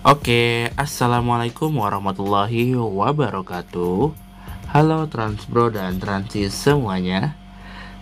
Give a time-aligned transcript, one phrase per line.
[0.00, 4.16] Oke, assalamualaikum warahmatullahi wabarakatuh.
[4.72, 7.36] Halo Transbro dan Transis semuanya.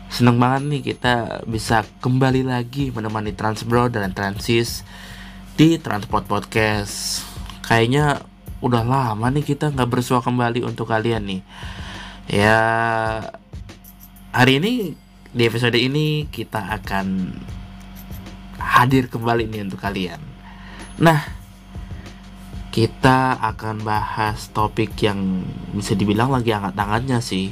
[0.07, 4.87] Seneng banget nih kita bisa kembali lagi menemani Transbro dan Transis
[5.59, 7.27] di Transport Podcast.
[7.67, 8.23] Kayaknya
[8.63, 11.43] udah lama nih kita nggak bersua kembali untuk kalian nih.
[12.31, 12.63] Ya,
[14.31, 14.95] hari ini
[15.35, 17.35] di episode ini kita akan
[18.55, 20.23] hadir kembali nih untuk kalian.
[21.03, 21.38] Nah,
[22.79, 25.43] kita akan bahas topik yang
[25.75, 27.51] bisa dibilang lagi angkat-angkatnya sih.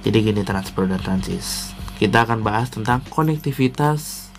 [0.00, 1.76] Jadi gini transport dan transis.
[2.00, 4.32] Kita akan bahas tentang konektivitas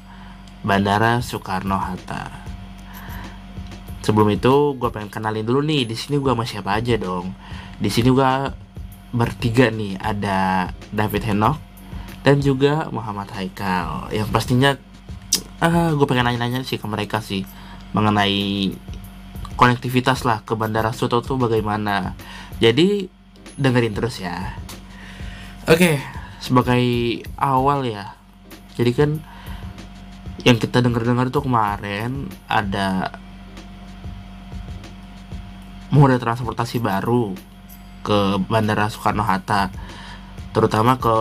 [0.65, 2.41] Bandara Soekarno Hatta.
[4.01, 5.85] Sebelum itu, gue pengen kenalin dulu nih.
[5.85, 7.37] Di sini gue sama siapa aja dong.
[7.77, 8.31] Di sini gue
[9.13, 10.01] bertiga nih.
[10.01, 11.61] Ada David Henok
[12.25, 14.09] dan juga Muhammad Haikal.
[14.09, 14.73] Yang pastinya
[15.61, 17.47] uh, ah, gue pengen nanya-nanya sih ke mereka sih
[17.93, 18.73] mengenai
[19.53, 22.17] konektivitas lah ke Bandara Suto tuh bagaimana.
[22.57, 23.07] Jadi
[23.57, 24.57] dengerin terus ya.
[25.69, 26.01] Oke,
[26.41, 26.83] sebagai
[27.37, 28.17] awal ya.
[28.73, 29.11] Jadi kan
[30.43, 33.15] yang kita denger-dengar tuh kemarin ada
[35.93, 37.37] moda transportasi baru
[38.03, 39.71] ke Bandara Soekarno Hatta
[40.51, 41.15] terutama ke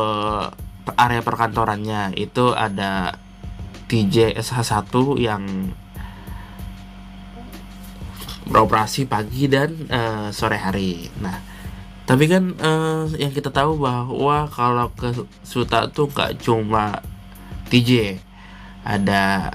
[0.99, 3.22] area perkantorannya itu ada
[3.93, 4.89] TJ SH1
[5.21, 5.45] yang
[8.49, 11.13] beroperasi pagi dan uh, sore hari.
[11.21, 11.37] Nah,
[12.09, 15.13] tapi kan uh, yang kita tahu bahwa kalau ke
[15.45, 17.05] Suta tuh gak cuma
[17.69, 18.17] TJ,
[18.81, 19.53] ada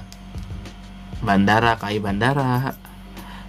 [1.18, 2.78] bandara, KAI bandara,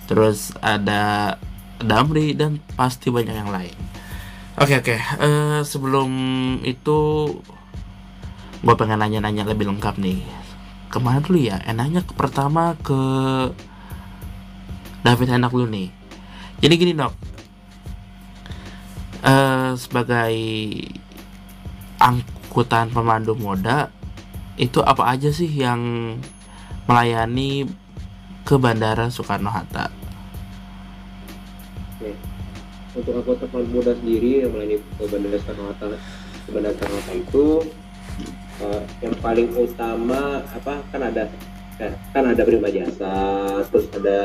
[0.09, 1.37] terus ada
[1.79, 3.77] Damri dan pasti banyak yang lain.
[4.57, 4.99] Oke okay, oke, okay.
[5.21, 6.11] uh, eh, sebelum
[6.65, 7.29] itu
[8.59, 10.38] gue pengen nanya-nanya lebih lengkap nih
[10.89, 11.61] ke mana dulu ya?
[11.69, 12.97] Enaknya ke pertama ke
[15.05, 15.89] David enak dulu nih.
[16.59, 17.13] Jadi gini dok.
[19.19, 20.35] Uh, sebagai
[21.99, 23.91] angkutan pemandu moda
[24.55, 25.79] itu apa aja sih yang
[26.87, 27.67] melayani
[28.47, 29.91] ke Bandara Soekarno Hatta?
[32.95, 35.85] Untuk angkutan pemandu moda sendiri yang melayani ke Bandara Soekarno Hatta,
[36.43, 37.45] ke Bandara Soekarno Hatta itu
[38.63, 41.27] uh, yang paling utama apa kan ada
[41.79, 43.15] kan, kan ada prima jasa
[43.71, 44.19] terus ada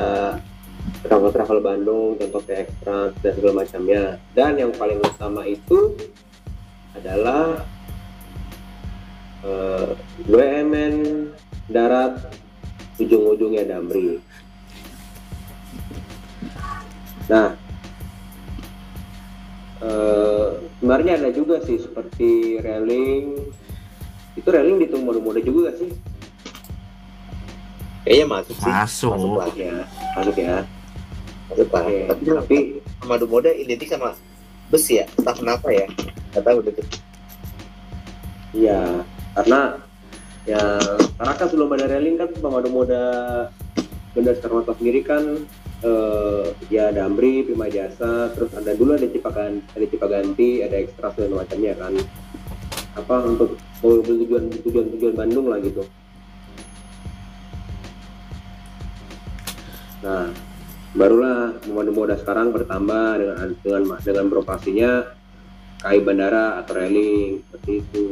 [1.05, 4.03] travel travel Bandung contoh kayak ekstra dan segala macamnya.
[4.37, 5.97] Dan yang paling utama itu
[6.95, 7.65] adalah
[9.43, 9.89] uh, eh,
[10.29, 10.95] BUMN
[11.69, 12.31] darat
[13.01, 14.21] ujung-ujungnya Damri.
[17.29, 17.57] Nah
[19.81, 20.49] uh,
[20.81, 23.41] sebenarnya ada juga sih seperti railing
[24.35, 25.91] itu railing di mode mode juga gak sih?
[28.05, 28.69] Kayaknya masuk sih.
[28.69, 29.13] Masuk.
[29.17, 29.49] Masuk lah.
[29.57, 29.75] Ya.
[30.13, 30.57] Masuk ya.
[31.49, 31.85] Masuk lah.
[31.89, 32.05] Ya.
[32.13, 32.57] tapi, tapi
[33.09, 34.13] madu mode identik sama
[34.69, 35.09] bus ya?
[35.17, 35.87] Entah kenapa ya?
[36.35, 36.75] Nggak tahu deh.
[38.53, 38.81] Iya.
[39.35, 39.61] Karena
[40.45, 40.63] ya
[41.17, 43.05] karena kan sebelum ada railing kan pemadu moda
[44.13, 45.25] benar sekarang sendiri kan
[45.81, 51.09] eh, ya ada Amri, Prima Jasa, terus ada dulu ada Cipaganti, ada Cipaganti, ada Ekstra
[51.17, 51.97] dan macamnya kan
[52.95, 55.83] apa untuk tujuan tujuan tujuan Bandung lah gitu.
[60.07, 60.31] Nah
[60.95, 64.91] barulah pemandu moda sekarang bertambah dengan dengan dengan beroperasinya
[65.83, 68.05] KAI bandara atau railing seperti itu.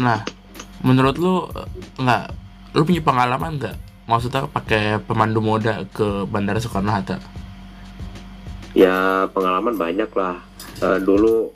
[0.00, 0.24] Nah
[0.80, 1.44] menurut lu
[2.00, 2.24] nggak
[2.72, 3.76] lu punya pengalaman nggak?
[4.06, 7.20] Maksudnya pakai pemandu moda ke bandara Soekarno Hatta?
[8.72, 10.40] Ya pengalaman banyak lah.
[10.78, 11.50] Uh, dulu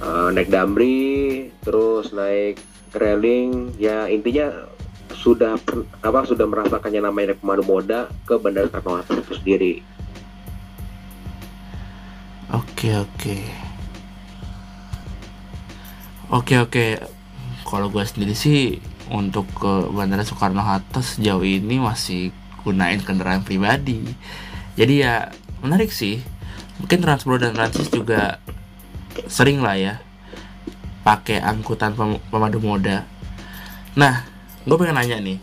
[0.00, 2.60] uh, naik damri terus naik
[2.96, 3.72] railing.
[3.78, 4.68] Ya intinya
[5.14, 5.60] sudah
[6.00, 9.72] apa sudah merasakannya namanya naik pemandu moda ke bandara Soekarno Hatta itu sendiri.
[12.50, 13.36] Oke oke.
[16.30, 16.86] Oke oke.
[17.66, 24.02] Kalau gue sendiri sih untuk ke bandara Soekarno Hatta sejauh ini masih gunain kendaraan pribadi.
[24.74, 25.30] Jadi ya
[25.62, 26.22] menarik sih.
[26.80, 28.40] Mungkin Transpro dan Transis juga
[29.26, 29.94] sering lah ya
[31.00, 33.08] pakai angkutan pem pemandu moda.
[33.96, 34.22] Nah,
[34.68, 35.38] gue pengen nanya nih,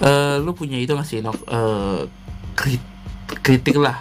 [0.00, 2.08] uh, lu punya itu nggak sih, nok uh,
[2.56, 2.80] krit
[3.44, 4.00] kritik lah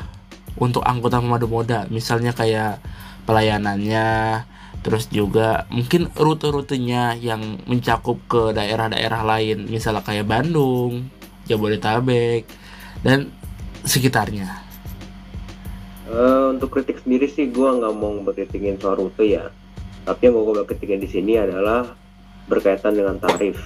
[0.56, 2.80] untuk angkutan pemandu moda, misalnya kayak
[3.28, 4.42] pelayanannya,
[4.80, 11.12] terus juga mungkin rute-rutenya yang mencakup ke daerah-daerah lain, misalnya kayak Bandung,
[11.46, 12.48] Jabodetabek,
[13.04, 13.28] dan
[13.84, 14.63] sekitarnya.
[16.14, 19.50] Uh, untuk kritik sendiri sih gue nggak mau berkritikin soal rute ya
[20.06, 21.90] Tapi yang gue ketikin di sini adalah
[22.46, 23.58] berkaitan dengan tarif.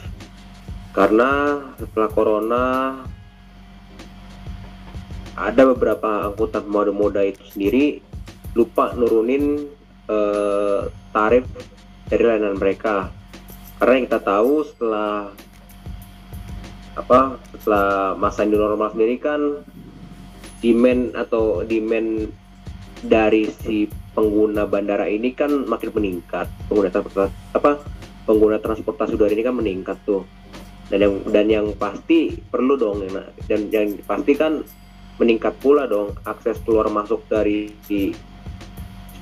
[0.95, 2.63] Karena setelah corona
[5.37, 8.01] ada beberapa angkutan moda-moda itu sendiri
[8.57, 9.69] lupa nurunin
[10.09, 10.81] eh,
[11.13, 11.45] tarif
[12.09, 13.13] dari layanan mereka.
[13.77, 15.33] Karena yang kita tahu setelah
[16.97, 19.61] apa setelah masa new normal sendiri kan
[20.61, 22.29] demand atau demand
[23.05, 23.85] dari si
[24.17, 26.49] pengguna bandara ini kan makin meningkat.
[26.65, 27.71] Pengguna transportasi apa
[28.25, 30.25] pengguna transportasi udara ini kan meningkat tuh.
[30.87, 33.03] Dan yang dan yang pasti perlu dong
[33.45, 34.63] dan yang pasti kan
[35.17, 38.13] meningkat pula dong akses keluar masuk dari di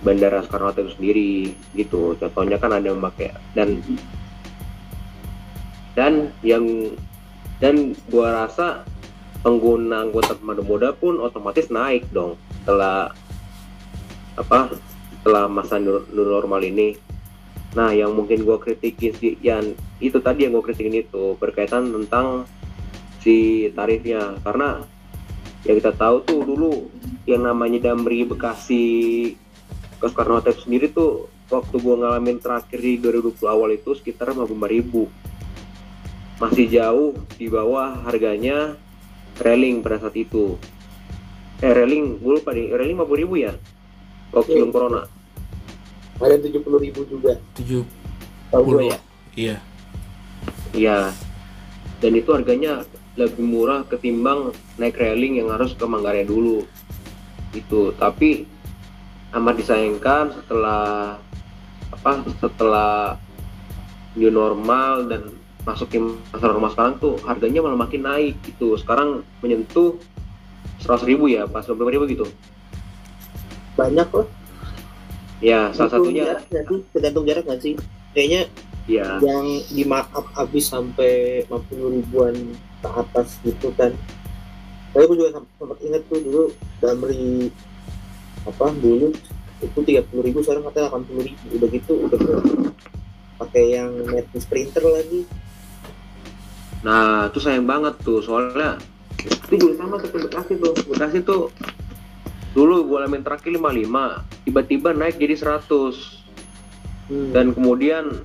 [0.06, 1.32] bandara Soekarno Hatta itu sendiri
[1.74, 2.14] gitu.
[2.22, 3.82] Contohnya kan ada pakai dan
[5.98, 6.94] dan yang
[7.58, 8.84] dan gua rasa
[9.46, 12.34] pengguna anggota pemandu moda pun otomatis naik dong.
[12.66, 13.14] Setelah
[14.34, 14.74] apa
[15.22, 16.98] setelah masa new normal ini.
[17.78, 22.50] Nah yang mungkin gua kritikin sih yang itu tadi yang gua kritikin itu berkaitan tentang
[23.22, 24.42] si tarifnya.
[24.42, 24.82] Karena
[25.62, 26.90] yang kita tahu tuh dulu
[27.30, 28.86] yang namanya Damri Bekasi
[30.02, 34.74] ke Soekarno Hatta sendiri tuh waktu gua ngalamin terakhir di 2020 awal itu sekitar 55
[34.74, 35.06] ribu.
[36.42, 38.74] Masih jauh di bawah harganya
[39.40, 40.56] railing pada saat itu.
[41.64, 43.54] Eh railing gue lupa nih railing 50 ribu ya?
[44.32, 44.56] Waktu Iya.
[44.60, 45.02] sebelum corona.
[46.16, 47.36] Ada tujuh puluh ribu juga.
[47.60, 47.84] 70
[48.48, 49.00] tahu gue ya?
[49.36, 49.56] Iya.
[50.72, 51.00] Iya.
[52.00, 52.84] Dan itu harganya
[53.16, 56.68] lebih murah ketimbang naik railing yang harus ke Manggarai dulu.
[57.52, 57.96] Itu.
[57.96, 58.44] Tapi
[59.36, 61.20] amat disayangkan setelah
[61.92, 63.20] apa setelah
[64.16, 65.32] new normal dan
[65.66, 68.78] masukin masa normal sekarang tuh harganya malah makin naik gitu.
[68.78, 69.98] Sekarang menyentuh
[70.86, 72.26] 100 ribu ya pas 20 ribu gitu.
[73.76, 74.30] Banyak loh
[75.44, 76.40] ya salah satunya.
[76.94, 77.74] tergantung jarak nggak sih?
[78.16, 78.42] Kayaknya
[78.88, 79.20] ya.
[79.20, 82.36] yang di markup habis sampai 50 ribuan
[82.80, 83.92] ke atas gitu kan.
[84.96, 86.44] Tapi aku juga sem- sempat inget tuh dulu
[86.80, 87.52] Damri
[88.46, 89.12] apa dulu
[89.60, 91.44] itu 30 ribu sekarang katanya 80 ribu.
[91.60, 92.20] Udah gitu udah
[93.36, 95.28] pakai yang net sprinter lagi
[96.86, 98.78] nah itu sayang banget tuh soalnya
[99.26, 100.74] itu juga sama seperti Bekasi tuh.
[100.90, 101.44] Bekasi tuh
[102.56, 105.68] dulu gue alamin terakhir 55 tiba-tiba naik jadi 100
[107.12, 107.32] hmm.
[107.36, 108.24] dan kemudian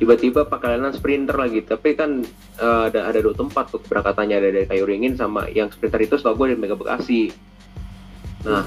[0.00, 1.60] tiba-tiba pakai layanan sprinter lagi.
[1.64, 2.22] Tapi kan
[2.60, 6.14] eh, ada ada dua tempat tuh keberangkatannya ada dari kayu ringin sama yang sprinter itu
[6.16, 7.32] setahu gue dari Mega Bekasi.
[8.46, 8.64] Nah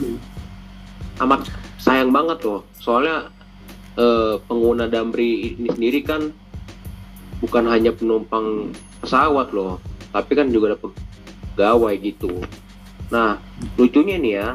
[1.24, 1.50] amat
[1.80, 2.68] sayang banget loh.
[2.80, 3.32] Soalnya
[3.96, 6.30] eh, pengguna Damri ini sendiri kan
[7.40, 9.82] bukan hanya penumpang pesawat loh.
[10.10, 12.42] Tapi kan juga ada pegawai gitu.
[13.14, 13.42] Nah
[13.76, 14.50] lucunya nih ya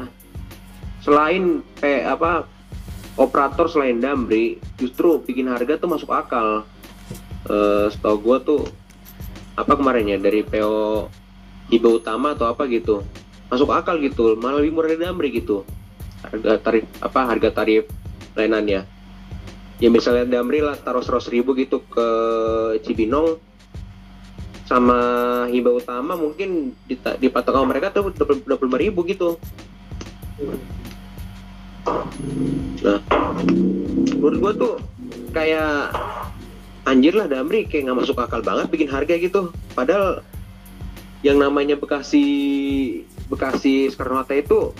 [1.05, 2.49] selain pe, apa
[3.15, 6.63] operator selain Damri justru bikin harga tuh masuk akal.
[7.45, 8.65] Eh setahu gua tuh
[9.55, 11.07] apa kemarin ya dari PO
[11.71, 13.01] Iba Utama atau apa gitu
[13.47, 15.63] masuk akal gitu malah lebih murah dari Damri gitu.
[16.25, 17.85] Harga tarif apa harga tarif
[18.35, 18.95] layanannya
[19.79, 22.07] ya misalnya Damri lah taruh 100 ribu gitu ke
[22.83, 23.39] Cibinong
[24.65, 24.97] sama
[25.53, 28.45] Hiba Utama mungkin di, di patokan mereka tuh 25
[28.81, 29.37] ribu gitu.
[32.81, 32.99] Nah,
[34.17, 34.73] menurut gua tuh
[35.31, 35.93] kayak
[36.89, 39.53] anjir lah Damri kayak nggak masuk akal banget bikin harga gitu.
[39.77, 40.25] Padahal
[41.21, 42.25] yang namanya Bekasi
[43.29, 44.73] Bekasi Soekarno itu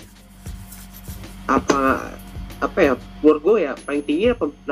[1.45, 2.13] apa
[2.61, 4.65] apa ya menurut gue ya paling tinggi 85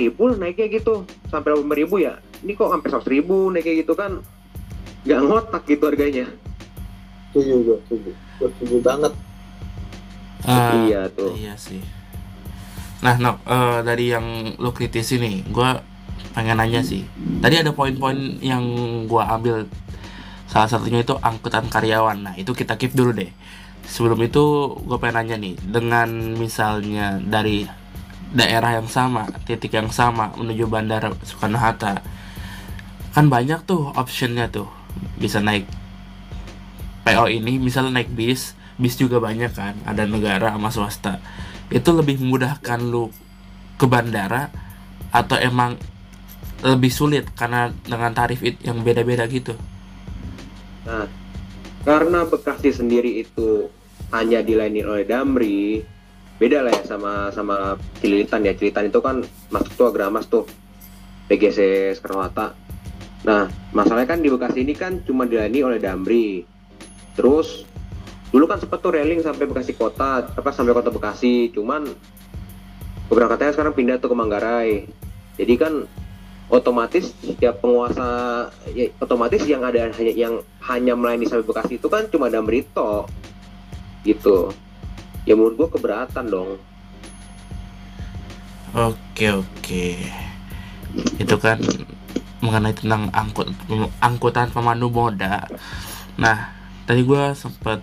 [0.00, 1.04] ribu lah naiknya gitu.
[1.28, 2.16] Sampai 85 ribu ya.
[2.40, 4.24] Ini kok sampai 100 ribu naiknya gitu kan
[5.04, 6.26] nggak ngotak gitu harganya
[7.30, 9.12] setuju gue setuju gue setuju banget
[10.44, 11.80] Ah, iya tuh Iya sih.
[13.00, 15.68] Nah, Nok, eh, dari yang lo kritisi nih, gue
[16.36, 17.00] pengen nanya sih.
[17.40, 18.60] Tadi ada poin-poin yang
[19.08, 19.64] gue ambil.
[20.44, 22.28] Salah satunya itu angkutan karyawan.
[22.28, 23.32] Nah, itu kita keep dulu deh.
[23.88, 27.64] Sebelum itu, gue pengen nanya nih, dengan misalnya dari
[28.32, 32.04] daerah yang sama, titik yang sama menuju bandara Soekarno Hatta,
[33.16, 34.68] kan banyak tuh optionnya tuh,
[35.18, 35.66] bisa naik
[37.04, 41.20] PO ini, misalnya naik bis, bis juga banyak kan ada negara sama swasta
[41.72, 43.08] itu lebih memudahkan lu
[43.78, 44.50] ke bandara
[45.14, 45.78] atau emang
[46.64, 49.54] lebih sulit karena dengan tarif yang beda-beda gitu
[50.84, 51.08] Nah,
[51.82, 53.68] karena Bekasi sendiri itu
[54.12, 55.80] hanya dilayani oleh Damri,
[56.36, 58.52] beda lah ya sama sama Cililitan ya.
[58.52, 60.44] Cililitan itu kan masuk tuh Agramas tuh,
[61.32, 61.92] PGC.
[62.04, 62.52] Nah,
[63.84, 66.40] masalahnya kan di Bekasi ini kan cuma dilayani oleh Damri.
[67.12, 67.68] Terus
[68.32, 71.92] dulu kan sempat tuh railing sampai Bekasi kota, apa sampai kota Bekasi, cuman
[73.12, 74.88] keberangkatannya sekarang pindah tuh ke Manggarai.
[75.36, 75.84] Jadi kan
[76.48, 82.08] otomatis setiap penguasa ya, otomatis yang ada hanya yang hanya melayani sampai Bekasi itu kan
[82.08, 83.04] cuma Damrito
[84.08, 84.48] gitu.
[85.28, 86.56] Ya menurut gua keberatan dong.
[88.72, 89.86] Oke oke.
[91.20, 91.60] Itu kan
[92.44, 93.48] mengenai tentang angkut
[94.04, 95.48] angkutan pemandu moda.
[96.20, 96.52] Nah,
[96.84, 97.80] tadi gue sempet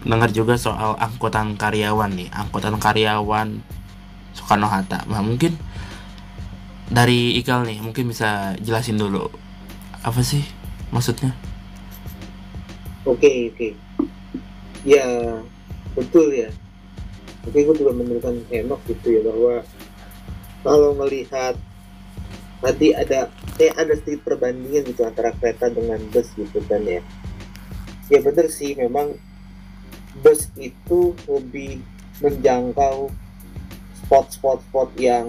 [0.00, 3.60] dengar juga soal angkutan karyawan nih, angkutan karyawan
[4.32, 5.04] Soekarno Hatta.
[5.04, 5.60] Nah, mungkin
[6.88, 9.28] dari Ikal nih, mungkin bisa jelasin dulu
[10.00, 10.40] apa sih
[10.88, 11.36] maksudnya?
[13.04, 13.68] Oke oke.
[14.88, 15.04] Ya
[15.92, 16.48] betul ya.
[17.44, 19.54] Oke gue juga menemukan Henok gitu ya bahwa
[20.60, 21.56] kalau melihat
[22.60, 27.00] tadi ada kayak ada sedikit perbandingan gitu antara kereta dengan bus gitu kan ya.
[28.12, 29.16] Ya bener sih memang
[30.20, 31.80] bus itu lebih
[32.20, 33.08] menjangkau
[34.04, 35.26] spot-spot spot yang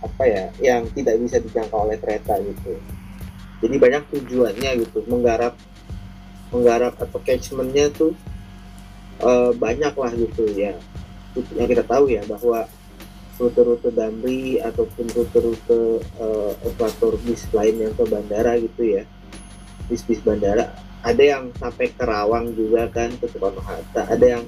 [0.00, 2.78] apa ya yang tidak bisa dijangkau oleh kereta gitu.
[3.62, 5.54] Jadi banyak tujuannya gitu menggarap
[6.50, 8.16] menggarap atau catchmentnya tuh
[9.20, 10.76] eh, banyak lah gitu ya
[11.56, 12.68] yang kita tahu ya bahwa
[13.40, 19.04] rute-rute Damri ataupun rute-rute uh, ekwator bis lain yang ke bandara gitu ya.
[19.88, 20.72] Bis-bis bandara.
[21.02, 24.44] Ada yang sampai Kerawang juga kan ke Soekarno Hatta ada yang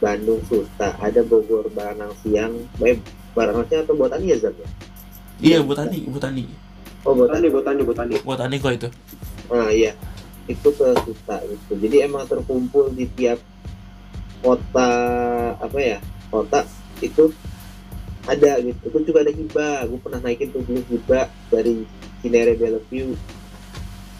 [0.00, 0.96] Bandung Suta.
[0.98, 2.54] Ada Bogor Baranang Siang.
[2.80, 3.02] Baik
[3.36, 4.68] Baranang Siang atau Botani ya Zat ya?
[5.42, 6.44] Iya, Botani, Botani.
[7.04, 7.46] oh Botani.
[7.50, 7.82] Botani botani.
[7.84, 8.88] Botani Botani kok itu.
[9.52, 9.92] nah iya.
[10.48, 11.76] Itu ke Suta gitu.
[11.76, 13.38] Jadi emang terkumpul di tiap
[14.42, 14.90] kota
[15.54, 15.98] apa ya
[16.28, 16.66] kota
[16.98, 17.30] itu
[18.28, 18.80] ada gitu.
[18.86, 19.78] Itu juga ada hibah.
[19.90, 21.86] Gue pernah naikin tuh dulu hibah dari
[22.22, 23.18] Cinere Bellevue.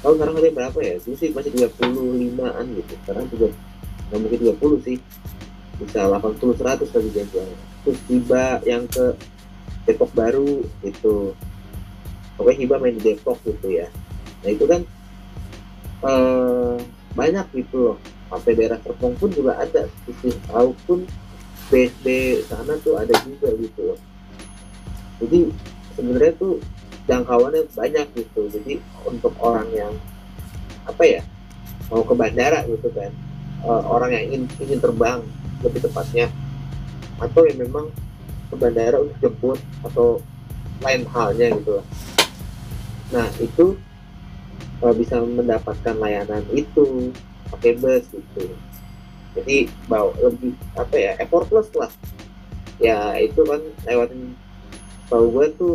[0.03, 0.95] Kalau sekarang ada berapa ya?
[0.99, 2.93] Dulu sih masih 25an gitu.
[3.07, 3.49] Sekarang juga
[4.11, 4.39] nggak mungkin
[4.83, 4.99] 30 sih.
[5.79, 7.49] Bisa 80 100 kali dia jual
[7.83, 9.15] terus hibah yang ke
[9.87, 11.35] Depok Baru gitu.
[12.39, 13.91] Pokoknya hibah main di Depok gitu ya.
[14.43, 14.81] Nah itu kan
[16.07, 16.77] eh,
[17.19, 17.97] banyak gitu loh.
[18.33, 19.91] Sampai daerah Serpong pun juga ada.
[20.07, 21.05] Bisnis tahu pun
[21.73, 22.07] BSD
[22.45, 23.97] sana tuh ada juga gitu.
[23.97, 24.01] Loh
[25.23, 25.49] jadi
[25.97, 26.61] sebenarnya tuh
[27.09, 28.41] jangkauannya banyak gitu.
[28.53, 29.93] Jadi untuk orang yang
[30.85, 31.23] apa ya
[31.89, 33.09] mau ke bandara gitu kan.
[33.63, 35.25] Eh, orang yang ingin ingin terbang
[35.65, 36.29] lebih tepatnya.
[37.17, 37.89] Atau yang memang
[38.53, 40.21] ke bandara untuk jemput atau
[40.85, 41.87] lain halnya gitu loh
[43.13, 43.77] nah itu
[44.85, 47.13] eh, bisa mendapatkan layanan itu
[47.49, 48.53] pakai bus gitu
[49.33, 51.93] jadi bawa lebih apa ya effortless lah.
[52.83, 54.37] Ya itu kan lewatin
[55.09, 55.75] tahu gue tuh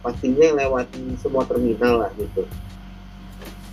[0.00, 2.44] pastinya lewatin semua terminal lah gitu.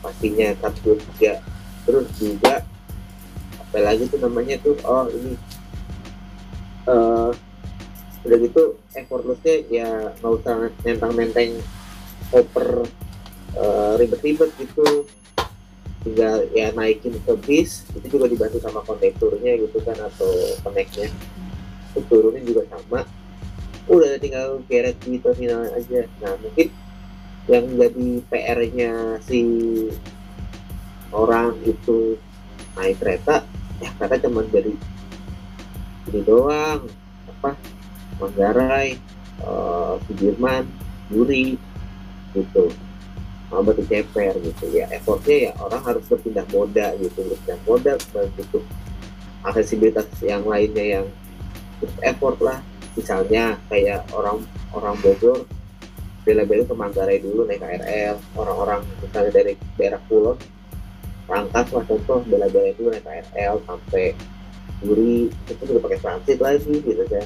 [0.03, 1.41] Pastinya satu juga
[1.87, 2.67] terus juga
[3.63, 5.33] apa lagi tuh namanya tuh oh ini
[6.87, 7.31] eh
[8.27, 11.63] udah gitu effortlessnya ya nggak usah nentang-nenteng
[12.35, 12.83] oper
[13.55, 15.07] eh, ribet-ribet gitu
[16.05, 20.29] tinggal ya naikin ke bis itu juga dibantu sama kondekturnya gitu kan atau
[20.61, 21.09] koneknya
[21.91, 23.01] itu turunin juga sama.
[23.87, 26.05] Udah tinggal geret di terminal aja.
[26.21, 26.67] Nah mungkin
[27.47, 29.41] yang jadi PR-nya si
[31.15, 32.19] orang itu
[32.75, 33.47] naik kereta
[33.79, 34.75] ya kereta cuma jadi
[36.11, 36.85] ini doang.
[37.37, 37.55] Apa?
[38.17, 38.97] Manggarai
[39.41, 40.65] eh, Sudirman
[41.07, 41.57] Duri
[42.35, 42.69] gitu
[43.47, 48.63] batu ceper gitu ya effortnya ya orang harus berpindah moda gitu berpindah moda bentuk
[49.47, 51.05] aksesibilitas yang lainnya yang
[52.03, 52.59] effort lah.
[52.97, 54.41] Misalnya kayak orang
[54.73, 55.45] orang Bogor
[56.25, 60.35] bela-bela ke Manggarai dulu naik KRL orang-orang misalnya dari daerah Pulau
[61.29, 64.17] Rangkas lah contoh bela-bela dulu naik KRL sampai
[64.77, 67.25] Duri itu udah pakai transit lagi gitu kan.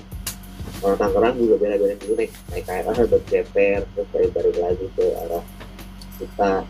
[0.86, 5.44] Orang Tangerang juga bela-bela dulu naik naik KRL sampai ceper terus balik-balik lagi ke arah
[6.22, 6.64] kita.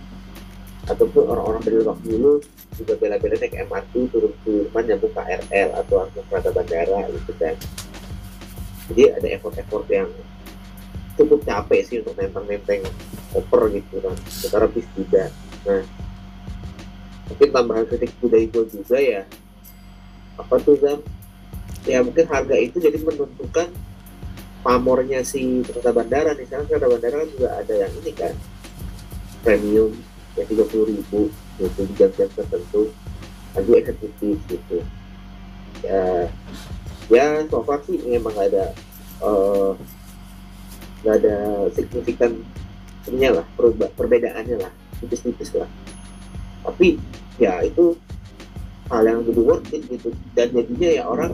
[0.89, 2.41] Ataupun orang-orang dari Lebak dulu
[2.79, 7.55] juga bela-bela naik MRT turun Sudirman nyambung KRL atau langsung kereta bandara gitu kan.
[8.89, 10.09] Jadi ada effort-effort yang
[11.21, 12.81] cukup capek sih untuk nenteng-nenteng
[13.35, 15.29] oper gitu kan secara bis tidak
[15.61, 15.85] nah
[17.29, 19.23] mungkin tambahan kritik budaya gue juga ya.
[20.35, 20.99] Apa tuh Zam?
[21.87, 23.71] Ya mungkin harga itu jadi menentukan
[24.65, 26.35] pamornya si kereta bandara.
[26.35, 28.33] Nih sekarang kereta bandara kan juga ada yang ini kan
[29.41, 29.91] premium
[30.39, 31.27] yang tiga puluh ribu
[31.59, 32.93] gitu jam-jam tertentu
[33.51, 34.77] lagi eksekutif gitu.
[35.83, 36.29] Ya
[37.11, 38.65] ya so far sih memang nggak ada
[39.25, 39.71] eh,
[41.03, 41.37] nggak ada
[41.75, 42.31] signifikan
[43.09, 43.45] ininya lah
[43.97, 44.71] perbedaannya lah
[45.01, 45.67] tipis-tipis lah.
[46.61, 47.01] Tapi
[47.41, 47.97] ya itu
[48.93, 50.13] hal yang lebih worth it gitu.
[50.37, 51.33] Dan jadinya ya orang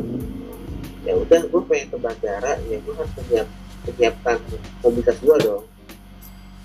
[1.05, 3.47] ya udah gue pengen ke bandara ya gue harus menyiap,
[3.87, 4.37] menyiapkan
[4.83, 5.63] mobilitas gue dong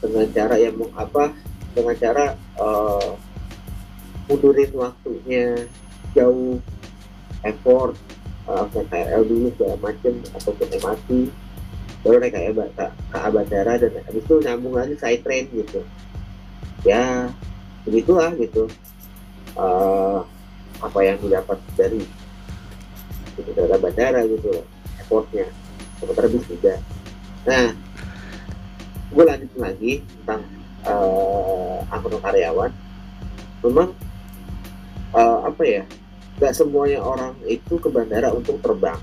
[0.02, 1.30] dengan cara yang mau apa
[1.72, 3.14] dengan cara uh,
[4.26, 5.70] mundurin waktunya
[6.12, 6.58] jauh
[7.46, 7.94] effort
[8.50, 11.08] uh, ke KRL dulu segala macem ataupun MRT
[12.02, 15.86] baru naik ke, ke bandara dan habis itu nyambung lagi side train gitu.
[16.82, 17.30] Ya
[17.86, 18.66] begitulah gitu.
[19.54, 20.26] Uh,
[20.82, 22.02] apa yang didapat dari
[23.38, 24.50] itu dari bandara gitu
[24.98, 25.46] effortnya.
[26.02, 26.82] Sementara bis tidak
[27.42, 27.74] nah
[29.12, 30.42] gue lanjut lagi tentang
[30.88, 32.72] uh, angkutan karyawan.
[33.62, 33.92] Memang
[35.12, 35.84] uh, apa ya
[36.40, 38.98] nggak semuanya orang itu ke bandara untuk terbang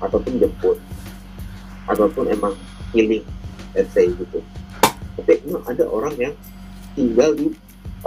[0.00, 0.80] ataupun jemput
[1.84, 2.56] ataupun emang
[2.96, 3.22] healing
[3.76, 4.40] let's say gitu.
[5.20, 6.34] Tapi memang ada orang yang
[6.96, 7.52] tinggal di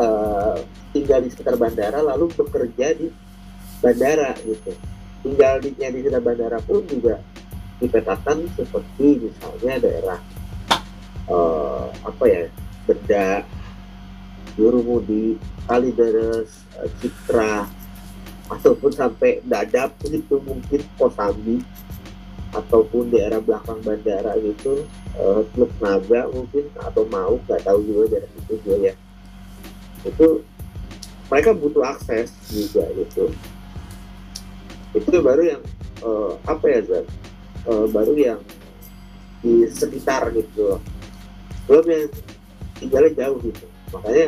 [0.02, 0.58] uh,
[0.92, 3.08] tinggal di sekitar bandara lalu bekerja di
[3.80, 4.74] bandara gitu.
[5.24, 7.22] Tinggal di di sekitar bandara pun juga
[7.78, 10.20] dipetakan seperti misalnya daerah
[11.28, 12.44] uh, apa ya
[12.84, 13.48] beda
[14.54, 17.66] Jurumudi, Kalideres, uh, Citra,
[18.52, 21.64] ataupun sampai Dadap itu mungkin Kosambi
[22.54, 24.86] ataupun daerah belakang bandara gitu
[25.18, 28.94] uh, Teluk Naga mungkin atau mau nggak tahu juga daerah itu juga ya.
[30.06, 30.28] Itu
[31.34, 33.34] mereka butuh akses juga gitu.
[34.94, 35.62] Itu baru yang
[36.06, 37.06] uh, apa ya Zat?
[37.64, 38.40] Uh, baru yang
[39.42, 40.78] di sekitar gitu
[41.68, 42.06] belum yang
[42.80, 43.66] tinggalnya jauh gitu.
[43.96, 44.28] Makanya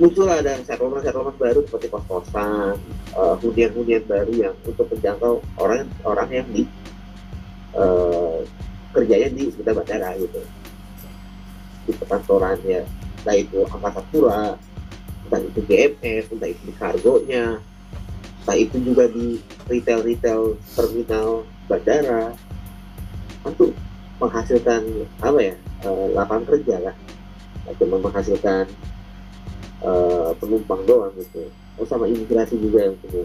[0.00, 2.74] muncul ada settlement-settlement baru seperti kos-kosan
[3.14, 6.64] uh, hunian-hunian baru yang untuk menjangkau orang orang yang di
[7.76, 8.42] uh,
[8.96, 10.40] kerjanya di sekitar bandara gitu.
[11.86, 12.82] Di perkantorannya.
[13.20, 14.56] Entah itu angkasa pura
[15.28, 17.60] entah itu GMS entah itu di kargonya
[18.42, 19.38] entah itu juga di
[19.68, 22.34] retail-retail terminal bandara.
[23.40, 23.72] Untuk
[24.20, 24.84] menghasilkan
[25.24, 26.94] apa ya uh, lapangan kerja lah.
[27.78, 28.66] Cuma menghasilkan
[29.84, 31.48] uh, penumpang doang gitu.
[31.80, 33.24] Oh sama imigrasi juga yang penuh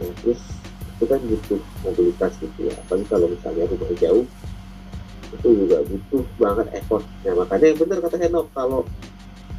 [0.00, 0.40] nah, terus
[0.96, 2.74] itu kan butuh mobilitas gitu ya.
[2.84, 4.26] Apalagi kalau misalnya rumah jauh
[5.30, 7.04] itu juga butuh banget effort.
[7.22, 8.80] Nah makanya benar kata Henok kalau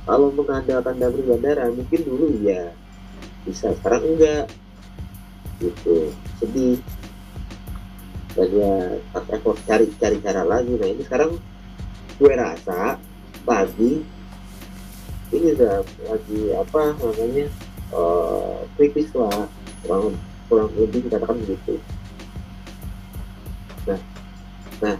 [0.04, 2.76] kalau mengandalkan dari bandara mungkin dulu ya
[3.48, 4.46] bisa sekarang enggak.
[5.62, 6.12] Gitu.
[6.42, 6.78] Sedih.
[8.32, 11.40] Banyak effort cari cari cara lagi nah ini sekarang
[12.22, 13.02] gue rasa
[13.42, 14.06] pagi
[15.34, 17.46] ini udah lagi apa namanya
[17.90, 19.50] uh, kritis lah.
[19.82, 20.14] Kurang
[20.46, 21.82] kurang lebih dikatakan begitu.
[23.90, 23.98] Nah
[24.86, 24.96] nah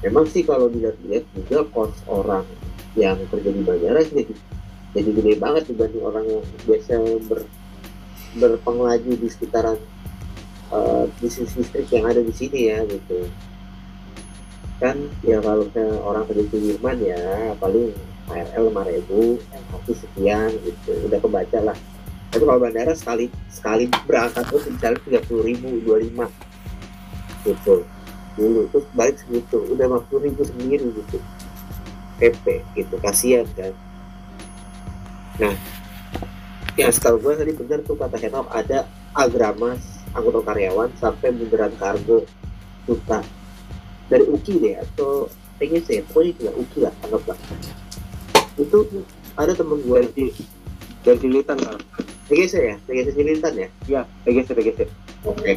[0.00, 2.48] memang sih kalau dilihat-lihat juga kos orang
[2.96, 4.24] yang kerja di bandara sih
[4.96, 6.96] jadi gede banget dibanding orang yang biasa
[7.28, 7.44] ber,
[8.40, 9.76] berpenglaju di sekitaran
[10.72, 13.28] uh, bisnis listrik yang ada di sini ya gitu
[14.78, 14.94] kan
[15.26, 17.18] ya kalau misalnya orang di Sudirman ya
[17.58, 17.90] paling
[18.30, 19.10] KRL 5000
[19.42, 21.78] MRT sekian gitu udah kebaca lah.
[22.28, 26.26] Tapi kalau bandara sekali sekali berangkat tuh misalnya tiga puluh ribu dua lima.
[27.42, 27.82] Gitu.
[28.38, 31.18] Dulu terus balik segitu udah lima puluh ribu sendiri gitu.
[32.18, 32.44] PP
[32.78, 33.74] gitu kasihan kan.
[35.42, 35.54] Nah
[36.78, 39.82] yang setahu gue tadi benar tuh kata Henok ada agramas
[40.14, 42.22] anggota karyawan sampai bundaran kargo
[42.86, 43.18] juta
[44.08, 45.28] dari UKI deh atau
[45.60, 47.38] PGC pokoknya itu lah UKI lah anggaplah
[48.58, 48.78] itu
[49.38, 50.26] ada temen gue dari
[51.06, 51.78] dari Cilitan kan
[52.28, 52.76] PGC ya?
[52.84, 53.68] PGC Cilitan ya?
[53.88, 54.80] Iya PGC PGC
[55.24, 55.40] oke.
[55.40, 55.56] Okay.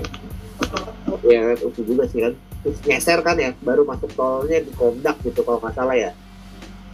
[1.28, 2.34] ya UKI juga sih kan.
[2.64, 6.12] Terus ngeser kan ya baru masuk tolnya di Komdak gitu kalau nggak salah ya.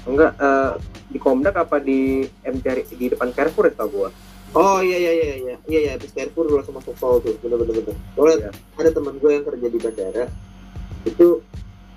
[0.10, 0.82] Enggak uh,
[1.14, 4.10] di Komdak apa di MCR di depan Carrefour ya tau gua?
[4.56, 5.56] Oh iya iya iya iya.
[5.70, 7.96] Iya iya habis Carrefour langsung masuk tol tuh bener bener bener.
[8.18, 8.52] Soalnya Iya.
[8.82, 10.26] ada teman gue yang kerja di bandara
[11.04, 11.42] itu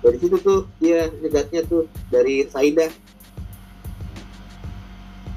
[0.01, 2.89] dari situ tuh dia nyegatnya tuh dari Saida.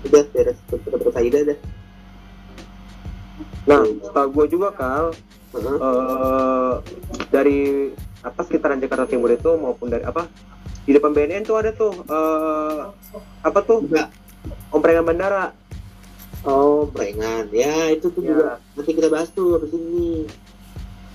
[0.05, 0.77] Udah beres ke
[1.11, 1.59] Saida dah.
[3.65, 3.81] Nah
[4.13, 5.17] tau gua juga Kal
[5.55, 5.77] Heeh.
[5.81, 6.75] eh
[7.31, 7.59] dari
[8.21, 10.29] apa sekitaran Jakarta Timur itu maupun dari apa
[10.85, 12.81] di depan BNN tuh ada tuh eh
[13.41, 13.85] apa tuh?
[13.89, 14.13] Juga
[14.69, 15.57] omprengan bandara.
[16.45, 18.29] Oh prengan ya itu tuh Ya.
[18.29, 20.29] juga nanti kita bahas tuh habis ini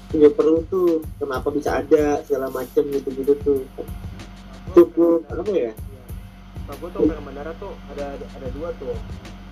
[0.10, 3.60] juga perlu tuh kenapa bisa ada segala macam gitu gitu tuh
[4.74, 5.74] cukup apa ya
[6.69, 8.93] Nah, gue tuh omprengan bandara tuh ada ada dua tuh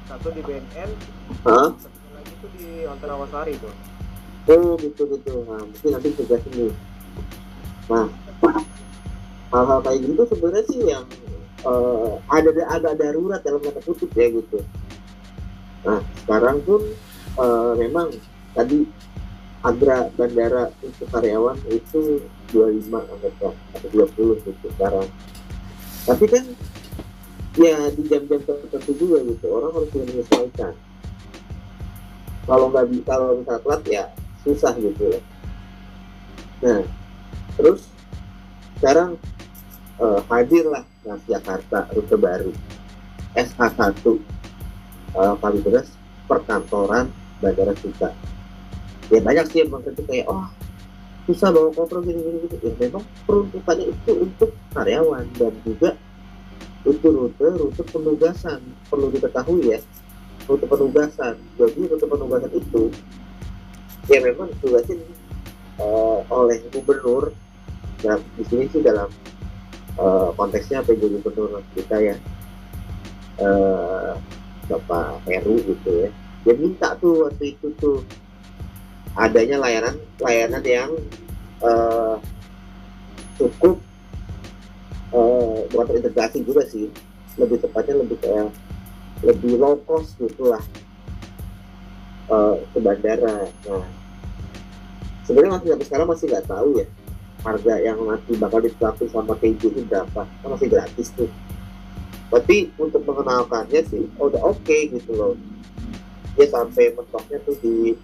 [0.06, 0.90] satu di BNN
[1.50, 1.74] Hah?
[1.74, 3.74] satu lagi tuh di Hotel Rawasari tuh
[4.48, 5.44] Oh gitu gitu.
[5.44, 6.72] Nah mungkin nanti kita nih.
[7.92, 8.08] Nah
[9.52, 11.04] hal-hal kayak gitu sebenarnya sih yang
[11.68, 14.64] eh, ada agak darurat dalam kata kutip ya gitu.
[15.84, 16.80] Nah sekarang pun
[17.44, 18.08] eh, memang
[18.56, 18.88] tadi
[19.68, 22.24] agra bandara untuk karyawan itu
[22.56, 25.08] 25 anggaplah atau 20 gitu sekarang.
[26.08, 26.46] Tapi kan
[27.60, 30.74] ya di jam-jam tertentu juga gitu orang harus menyesuaikan.
[32.48, 34.04] Kalau nggak bisa kalau misalnya telat ya
[34.48, 35.22] susah gitu ya.
[36.64, 36.82] Nah
[37.60, 37.92] terus
[38.80, 39.20] sekarang
[40.00, 40.88] uh, hadirlah
[41.28, 42.52] Jakarta rute baru
[43.36, 44.00] SH1
[45.16, 45.92] uh, paling beras
[46.28, 47.12] perkantoran
[47.44, 48.12] Bandara Suta
[49.08, 50.48] ya banyak sih yang itu kayak oh
[51.28, 55.92] susah bawa koper gini gini gitu ya memang peruntukannya itu untuk karyawan dan juga
[56.88, 58.64] itu rute rute penugasan.
[58.88, 59.80] Perlu diketahui ya
[60.48, 61.36] rute penugasan.
[61.60, 62.82] Jadi rute penugasan itu
[64.08, 65.00] ya memang ditugasin
[65.84, 67.36] uh, oleh gubernur.
[67.98, 69.10] Dan di sini sih dalam
[70.00, 72.16] uh, konteksnya jadi gubernur kita ya
[73.44, 74.16] uh,
[74.72, 76.10] Bapak Heru gitu ya.
[76.48, 78.00] Dia minta tuh waktu itu tuh
[79.18, 80.92] adanya layanan layanan yang
[81.66, 82.22] uh,
[83.42, 83.82] cukup
[85.12, 86.94] uh, bukan terintegrasi juga sih.
[87.38, 88.54] Lebih tepatnya lebih kayak
[89.26, 90.62] lebih low cost gitu lah
[92.30, 93.50] uh, ke bandara.
[93.66, 93.86] Nah
[95.26, 96.88] sebenarnya masih sampai sekarang masih nggak tahu ya
[97.46, 100.22] harga yang nanti bakal ditetapkan sama TJ itu berapa.
[100.26, 101.30] Kan masih gratis tuh.
[102.28, 105.34] Tapi untuk mengenalkannya sih oh, udah oke okay, gitu loh.
[106.38, 107.98] Dia sampai mentoknya tuh di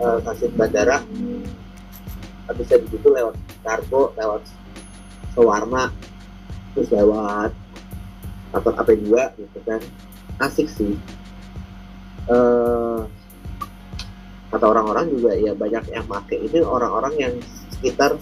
[0.00, 1.02] uh, stasiun bandara.
[2.48, 4.42] Habis dari situ lewat kargo lewat
[5.32, 5.88] Sewarna
[6.72, 7.52] terus lewat
[8.52, 9.08] kantor AP2
[9.40, 9.80] gitu kan.
[10.40, 10.96] Asik sih.
[12.30, 13.04] Uh,
[14.52, 17.34] kata orang-orang juga ya banyak yang pakai ini orang-orang yang
[17.72, 18.14] sekitar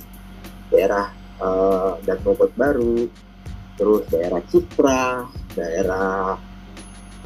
[0.70, 1.10] daerah
[1.42, 3.10] uh, dan Bogor Baru
[3.74, 5.26] terus daerah Cipra
[5.58, 6.38] daerah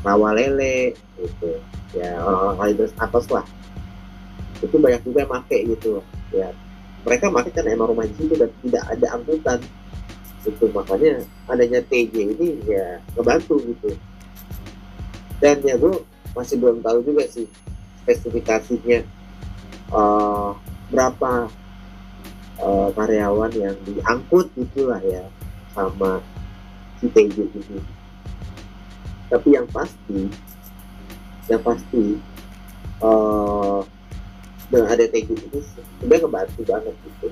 [0.00, 1.60] Rawalele gitu.
[1.94, 3.44] Ya orang-orang kali atas lah
[4.64, 6.00] itu banyak juga yang pakai gitu.
[6.32, 6.48] Ya
[7.04, 9.58] mereka pakai kan emang rumah di situ dan tidak ada angkutan.
[10.44, 13.92] Itu makanya adanya TJ ini ya ngebantu gitu.
[15.38, 16.00] Dan ya gue
[16.32, 17.44] masih belum tahu juga sih
[18.04, 19.04] spesifikasinya
[19.92, 20.56] uh,
[20.88, 21.48] berapa
[22.60, 25.24] uh, karyawan yang diangkut gitulah ya
[25.76, 26.24] sama
[27.00, 27.80] si TJ ini.
[29.28, 30.28] Tapi yang pasti
[31.48, 32.16] yang pasti
[33.04, 33.84] uh,
[34.72, 35.58] dengan ada TJ itu
[36.00, 37.28] sebenarnya ngebantu banget gitu.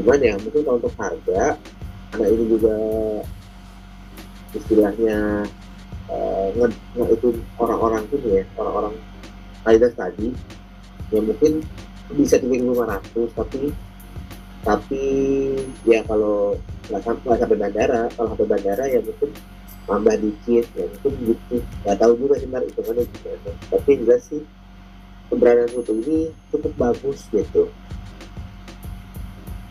[0.00, 1.42] Cuman ya mungkin kalau untuk harga
[2.10, 2.76] karena ini juga
[4.54, 5.18] istilahnya
[6.10, 6.68] uh, nge,
[7.14, 8.94] itu orang-orang ini ya orang-orang
[9.64, 10.30] Adidas tadi
[11.10, 11.64] ya mungkin
[12.14, 13.72] bisa lima 500 tapi
[14.64, 15.04] tapi
[15.84, 16.56] ya kalau
[16.88, 19.30] nggak sampai, sampai bandara kalau sampai bandara ya mungkin
[19.84, 21.56] tambah dikit ya mungkin gitu.
[21.84, 23.50] Nggak tahu juga sih itu hitungannya gimana.
[23.68, 24.40] Tapi juga sih
[25.34, 27.66] keberadaan foto ini cukup bagus gitu.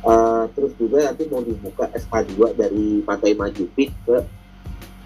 [0.03, 4.19] Uh, terus juga nanti mau dibuka SK2 dari Pantai Majupit ke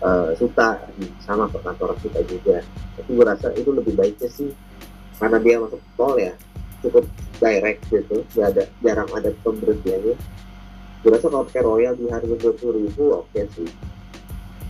[0.01, 0.81] uh, Suta
[1.21, 2.65] sama perkantoran kita juga.
[2.97, 4.49] Tapi gue rasa itu lebih baiknya sih
[5.21, 6.33] karena dia masuk tol ya
[6.81, 7.09] cukup
[7.41, 10.17] direct gitu nggak ada jarang ada pemberhentiannya.
[11.05, 13.69] Gue rasa kalau pakai Royal di harga dua puluh ribu oke okay sih.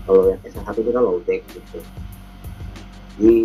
[0.03, 1.79] Kalau yang S1 itu kan low deck gitu.
[3.15, 3.35] Jadi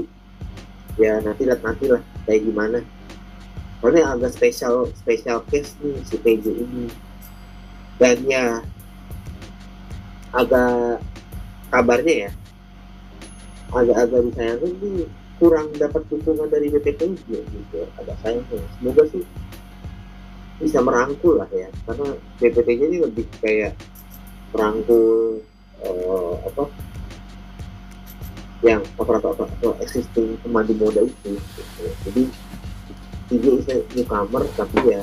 [0.98, 2.78] ya nanti lihat nanti lah kayak gimana
[3.82, 6.86] soalnya agak spesial spesial case nih si PJ ini
[7.98, 8.46] dan ya
[10.32, 11.02] agak
[11.68, 12.30] kabarnya ya
[13.72, 14.92] agak-agak disayangkan ini
[15.42, 19.24] kurang dapat dukungan dari BPTJ gitu agak sayangnya semoga sih
[20.62, 23.74] bisa merangkul lah ya karena BPTJ ini lebih kayak
[24.54, 25.40] merangkul
[25.82, 26.70] uh, apa
[28.62, 31.62] yang operator-operator existing pemandu moda itu gitu.
[32.06, 32.22] jadi
[33.32, 35.02] ini bisa newcomer tapi ya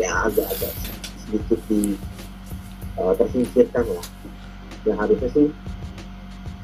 [0.00, 0.72] ya agak-agak
[1.20, 1.96] sedikit di
[2.96, 4.06] uh, tersingkirkan lah.
[4.82, 5.46] Yang harusnya sih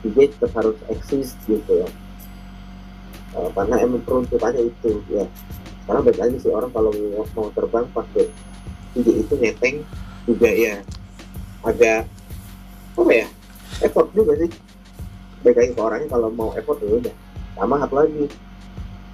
[0.06, 1.88] DJ tetap harus eksis gitu ya.
[3.36, 5.28] Uh, karena emang peruntukannya itu ya.
[5.84, 6.92] Sekarang baik lagi sih orang kalau
[7.36, 8.28] mau terbang pakai
[8.96, 9.84] DJ itu neteng
[10.28, 10.84] juga ya
[11.64, 12.04] agak
[12.98, 13.26] apa ya
[13.80, 14.50] effort juga sih
[15.56, 17.14] lagi ke orangnya kalau mau effort ya udah.
[17.56, 18.24] Sama satu lagi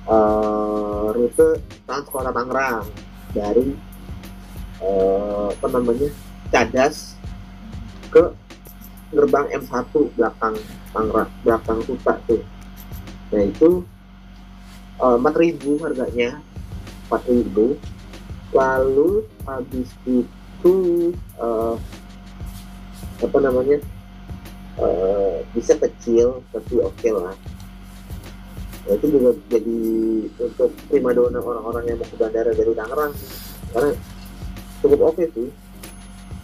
[0.09, 1.49] uh, rute
[1.85, 2.87] Trans Kota Tangerang
[3.33, 3.75] dari
[4.83, 6.09] uh, apa namanya
[6.51, 7.19] Cadas
[8.11, 8.31] ke
[9.15, 10.57] gerbang M1 belakang
[10.91, 12.43] Tangerang belakang Kuta tuh.
[13.33, 13.83] Nah itu
[15.01, 16.39] uh, 4000 harganya
[17.11, 17.79] 4000
[18.55, 20.75] lalu habis itu
[21.43, 21.75] uh,
[23.19, 23.79] apa namanya
[24.79, 25.14] uh,
[25.55, 27.35] bisa kecil tapi oke okay lah.
[28.85, 29.81] Ya, itu juga jadi
[30.45, 33.13] untuk primadona orang-orang yang mau ke bandara dari Tangerang.
[33.73, 33.91] Karena
[34.85, 35.49] cukup oke sih.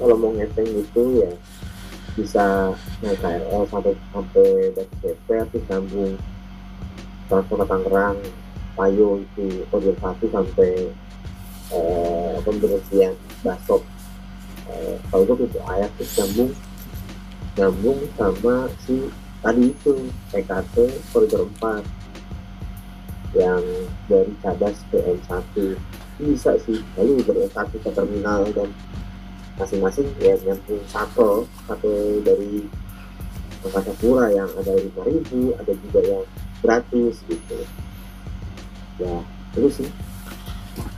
[0.00, 1.30] Kalau mau ngeteng itu ya
[2.16, 4.48] bisa naik KRL sampai sampai
[5.00, 6.12] Ceper terus sambung
[7.30, 8.18] transfer ke Tangerang
[8.74, 10.90] Payo itu koridor satu sampai
[11.70, 13.14] eh, pemberhentian
[13.46, 13.82] Basop
[14.68, 16.50] eh, kalau itu pintu air terus nyambung
[17.58, 19.10] nyambung sama si
[19.40, 19.94] tadi itu
[20.30, 20.76] PKT
[21.10, 21.82] koridor 4
[23.38, 23.62] yang
[24.10, 25.34] dari Cabas ke M1
[26.20, 28.68] bisa sih lalu dari M1 ke terminal dan
[29.56, 32.68] masing-masing ya nyambung satu satu dari
[33.60, 36.24] Angkasa Pura yang ada lima ribu ada juga yang
[36.64, 37.58] gratis gitu.
[38.96, 39.20] Ya
[39.56, 39.88] itu sih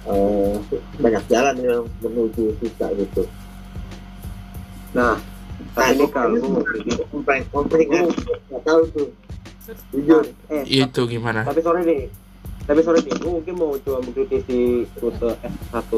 [0.06, 0.54] eh,
[1.02, 3.26] banyak jalan yang menuju sisa gitu.
[4.92, 5.16] Nah,
[5.72, 5.92] kan
[8.50, 9.08] nggak tahu tuh.
[9.94, 10.24] Jujur.
[10.50, 11.46] Eh, itu gimana?
[11.46, 12.02] tapi sorry nih,
[12.66, 15.90] tapi sorry nih, gue mungkin mau coba mengkritisi rute S1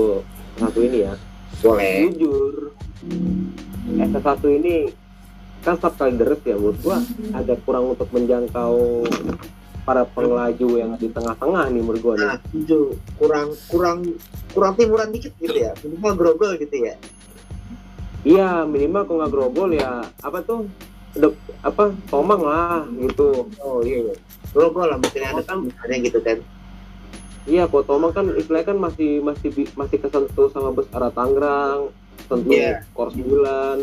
[0.60, 1.16] satu ini ya.
[1.64, 2.12] boleh.
[2.12, 2.76] Jujur,
[3.98, 4.92] S1 ini
[5.64, 7.00] kan stop kali deres ya menurut gua
[7.32, 9.00] agak kurang untuk menjangkau
[9.88, 12.28] para pengelaju yang di tengah-tengah nih menurut gua nih.
[12.28, 13.98] nah jujur kurang kurang
[14.52, 15.72] kurang timuran dikit gitu ya.
[15.80, 17.00] Minimal grogol gitu ya
[18.24, 20.64] Iya minimal kalau nggak grogol ya apa tuh
[21.14, 21.30] Dep,
[21.62, 23.46] apa tomang lah gitu.
[23.62, 24.14] oh iya iya
[24.50, 26.38] grogol lah mungkin ada kan misalnya gitu kan
[27.44, 31.92] Iya, kok tomang kan istilahnya kan masih masih masih kesentuh sama bus arah Tangerang,
[32.24, 32.80] tentu Iya.
[32.90, 33.78] Kors Bulan,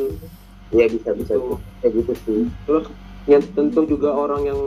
[0.73, 1.61] ya bisa bisa Gitu.
[1.77, 2.89] kayak gitu sih terus
[3.29, 4.59] yang tentu juga orang yang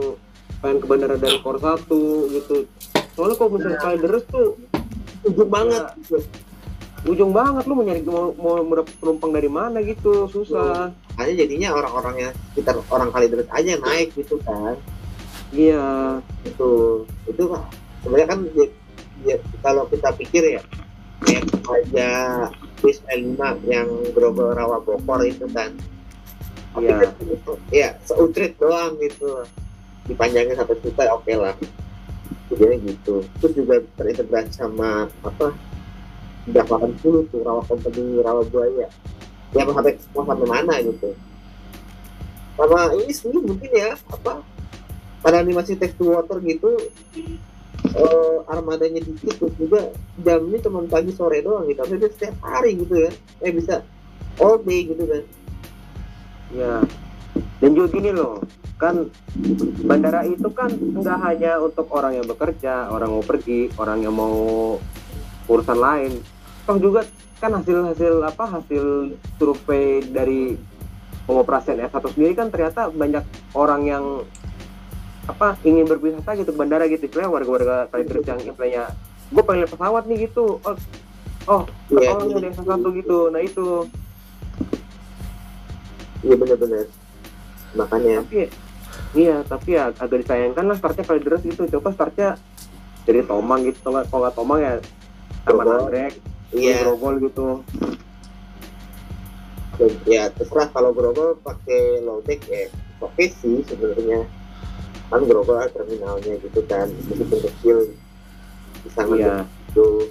[0.57, 1.91] pengen ke bandara dari Kor 1
[2.31, 2.63] gitu.
[3.13, 4.55] Soalnya kalau misalnya kali deres tuh
[5.21, 6.17] ujung banget gitu.
[7.05, 10.89] Ujung banget lu mau nyari mau, mau dapet penumpang dari mana gitu susah.
[11.21, 14.75] Hanya jadinya orang-orang yang sekitar orang kali terus aja yang naik gitu kan.
[15.53, 16.19] Iya.
[16.49, 16.69] Itu
[17.29, 17.43] itu
[18.01, 18.67] sebenarnya kan ya,
[19.25, 20.61] ya, kalau kita pikir ya
[21.25, 22.09] kayak aja
[22.81, 23.39] bis L5
[23.69, 23.87] yang
[24.17, 25.77] grogol rawa bokor itu kan.
[26.75, 27.07] Iya.
[27.71, 29.45] ya seutrit doang gitu.
[30.09, 31.53] Dipanjangin sampai juta oke lah.
[32.49, 33.21] Jadi gitu.
[33.41, 35.53] Terus juga terintegrasi sama apa
[36.51, 38.87] Jack 80 tuh rawa company rawa buaya.
[39.55, 41.09] Ya mau sampai mau sampai mana gitu.
[42.55, 44.45] Sama ini sih mungkin ya apa
[45.25, 46.77] pada animasi text to water gitu
[47.97, 49.89] eh, armadanya dikit terus juga
[50.21, 51.81] jamnya cuma pagi sore doang gitu.
[51.81, 53.11] Tapi setiap hari gitu ya.
[53.41, 53.81] Eh bisa
[54.37, 55.23] all day gitu kan.
[56.53, 56.73] Iya
[57.59, 58.43] dan juga gini loh
[58.75, 59.07] kan
[59.87, 64.75] bandara itu kan nggak hanya untuk orang yang bekerja orang mau pergi orang yang mau
[65.47, 66.11] urusan lain
[66.65, 67.05] toh juga
[67.37, 68.83] kan hasil hasil apa hasil
[69.37, 70.57] survei dari
[71.25, 73.21] pengoperasian S1 sendiri kan ternyata banyak
[73.53, 74.05] orang yang
[75.25, 77.05] apa ingin berwisata gitu ke bandara gitu.
[77.05, 78.83] Istilahnya warga-warga Kalideres yang istilahnya
[79.29, 80.61] gue pengen lihat pesawat nih gitu.
[80.61, 80.75] Oh
[81.45, 83.17] oh Iya, oh ini ada S1 gitu.
[83.29, 83.67] Nah itu.
[86.21, 86.85] Iya bener-bener
[87.73, 88.21] makanya.
[88.21, 88.39] Tapi
[89.13, 91.61] iya tapi ya agak disayangkan lah startnya Kalideres gitu.
[91.77, 92.37] Coba startnya
[93.05, 93.77] dari Tomang gitu.
[93.81, 94.73] Kalau nggak- Tomang ya
[95.45, 96.09] Taman Grogol.
[96.53, 96.85] Iya.
[96.85, 97.65] Grogol gitu.
[100.07, 102.69] Ya terserah kalau grogol pakai low deck ya
[103.01, 104.23] oke sih sebenarnya.
[105.09, 107.77] Kan grogol terminalnya gitu kan meskipun kecil
[108.85, 109.43] bisa iya.
[109.69, 110.09] gitu.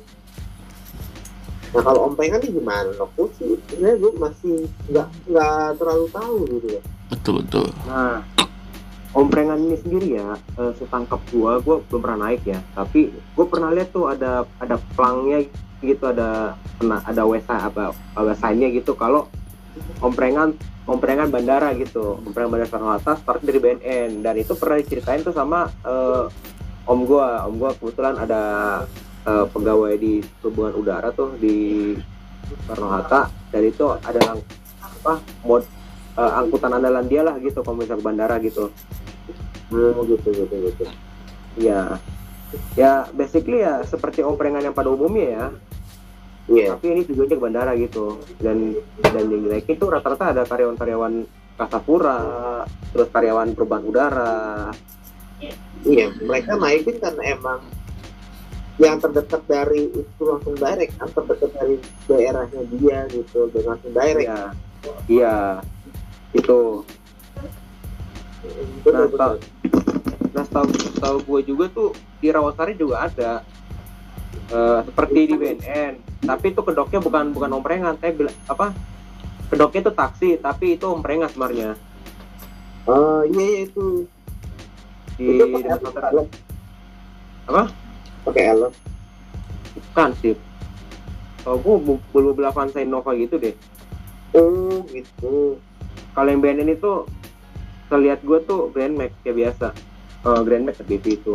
[1.75, 2.91] Nah kalau ompengan nih gimana?
[3.03, 4.57] Aku sih sebenarnya gue masih
[4.91, 6.83] nggak nggak terlalu tahu gitu ya.
[7.11, 7.67] Betul betul.
[7.89, 8.23] Nah
[9.15, 12.61] omprengan ini sendiri ya eh, setangkap gua gua belum pernah naik ya.
[12.75, 15.47] Tapi gua pernah lihat tuh ada ada pelangnya
[15.85, 18.97] gitu ada pernah ada website apa ada sign-nya gitu.
[18.97, 19.29] Kalau
[20.01, 25.25] omprengan omprengan bandara gitu omprengan bandara Soekarno Hatta start dari BNN dan itu pernah diceritain
[25.25, 26.25] tuh sama eh,
[26.89, 27.47] om gua.
[27.49, 28.43] Om gua kebetulan ada
[29.25, 31.93] eh, pegawai di hubungan udara tuh di
[32.49, 33.29] Soekarno Hatta.
[33.53, 34.41] Dan itu ada
[34.81, 35.63] apa mod
[36.17, 38.73] eh, angkutan andalan dia lah gitu kalau misalnya ke bandara gitu.
[39.75, 40.85] Oh gitu gitu gitu.
[41.59, 41.99] Ya
[42.79, 45.45] ya basically ya seperti omprengan yang pada umumnya ya
[46.51, 46.77] iya.
[46.77, 48.21] Tapi ini tujuannya ke bandara gitu.
[48.41, 52.19] Dan dan yang dinaikin itu rata-rata ada karyawan-karyawan Kasapura
[52.91, 54.75] terus karyawan perubahan udara.
[55.87, 57.61] Iya mereka naikin karena emang
[58.83, 61.09] yang terdekat dari itu langsung direct kan?
[61.15, 61.77] Terdekat dari
[62.11, 64.27] daerahnya dia gitu dan langsung direct.
[64.27, 64.43] Iya.
[65.07, 65.37] Iya.
[66.35, 66.83] Itu.
[68.85, 69.17] Nah betul.
[69.17, 69.35] tau
[70.35, 70.67] nah tahu
[70.99, 73.47] tahu gue juga tuh di Rawasari juga ada
[74.45, 78.73] Eh, seperti di BNN tapi itu kedoknya bukan bukan omprengan tapi bila- apa
[79.49, 81.77] kedoknya itu taksi tapi itu omprengan sebenarnya
[82.89, 84.09] oh iya iya itu
[85.15, 86.23] di itu pakai apa?
[87.47, 87.63] Apa?
[88.25, 88.73] pakai helm
[89.75, 90.35] Bukan sih.
[91.43, 93.55] Kalau gue belum beli Avanza Innova gitu deh.
[94.33, 95.59] oh gitu
[96.15, 97.11] Kalau yang BNN itu
[97.91, 99.75] terlihat gue tuh Grand Max kayak biasa.
[100.25, 101.35] Oh, Grand Max GP itu.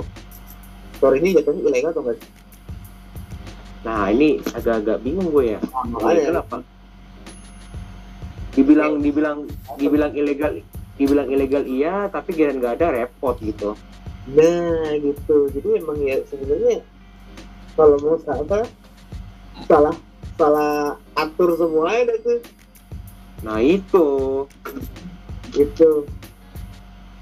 [0.96, 2.20] store ini jatuhnya ilegal atau enggak
[3.84, 5.60] Nah ini agak-agak bingung gue ya.
[5.88, 6.58] makanya Ilegal apa?
[8.54, 9.38] Dibilang dibilang
[9.80, 10.52] dibilang ilegal
[11.00, 13.72] dibilang ilegal iya tapi kira nggak ada repot gitu.
[14.30, 16.84] nah gitu jadi emang ya sebenarnya
[17.74, 18.68] kalau mau apa
[19.64, 19.96] salah
[20.36, 22.44] salah atur semuanya tuh
[23.40, 24.08] Nah itu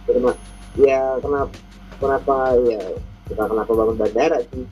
[0.07, 0.33] Terima.
[0.73, 1.53] ya kenapa
[2.01, 2.81] kenapa ya
[3.29, 4.65] kita kenapa bangun bandara sih